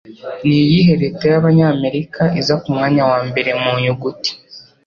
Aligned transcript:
Niyihe 0.45 0.93
leta 1.03 1.23
y'Abanyamerika 1.31 2.21
iza 2.39 2.55
ku 2.61 2.67
mwanya 2.75 3.03
wa 3.09 3.19
mbere 3.29 3.51
mu 3.61 3.71
nyuguti? 3.83 4.31